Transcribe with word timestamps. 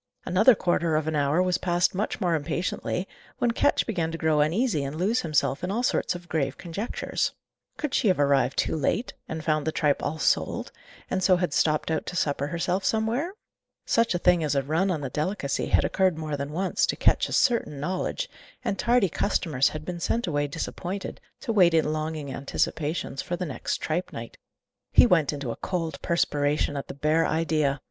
Another 0.25 0.55
quarter 0.55 0.95
of 0.95 1.07
an 1.07 1.15
hour 1.15 1.43
was 1.43 1.59
passed 1.59 1.93
much 1.93 2.19
more 2.19 2.33
impatiently, 2.33 3.07
when 3.37 3.51
Ketch 3.51 3.85
began 3.85 4.11
to 4.11 4.17
grow 4.17 4.41
uneasy 4.41 4.83
and 4.83 4.95
lose 4.95 5.21
himself 5.21 5.63
in 5.63 5.69
all 5.69 5.83
sorts 5.83 6.15
of 6.15 6.27
grave 6.27 6.57
conjectures. 6.57 7.33
Could 7.77 7.93
she 7.93 8.07
have 8.07 8.19
arrived 8.19 8.57
too 8.57 8.75
late, 8.75 9.13
and 9.29 9.43
found 9.45 9.67
the 9.67 9.71
tripe 9.71 10.01
all 10.01 10.17
sold, 10.17 10.71
and 11.11 11.21
so 11.23 11.37
had 11.37 11.53
stopped 11.53 11.91
out 11.91 12.07
to 12.07 12.15
supper 12.15 12.47
herself 12.47 12.83
somewhere? 12.83 13.31
Such 13.85 14.15
a 14.15 14.17
thing 14.17 14.43
as 14.43 14.55
a 14.55 14.63
run 14.63 14.89
on 14.89 15.01
the 15.01 15.11
delicacy 15.11 15.67
had 15.67 15.85
occurred 15.85 16.17
more 16.17 16.35
than 16.35 16.51
once, 16.51 16.87
to 16.87 16.95
Ketch's 16.95 17.37
certain 17.37 17.79
knowledge, 17.79 18.27
and 18.65 18.79
tardy 18.79 19.07
customers 19.07 19.69
had 19.69 19.85
been 19.85 19.99
sent 19.99 20.25
away 20.25 20.47
disappointed, 20.47 21.21
to 21.41 21.53
wait 21.53 21.75
in 21.75 21.93
longing 21.93 22.33
anticipations 22.33 23.21
for 23.21 23.35
the 23.35 23.45
next 23.45 23.77
tripe 23.77 24.11
night. 24.11 24.39
He 24.91 25.05
went 25.05 25.31
into 25.31 25.51
a 25.51 25.55
cold 25.61 26.01
perspiration 26.01 26.75
at 26.75 26.87
the 26.87 26.95
bare 26.95 27.27
idea. 27.27 27.79